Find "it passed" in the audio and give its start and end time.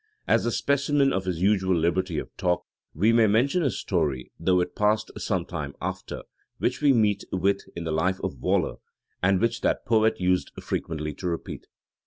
4.59-5.11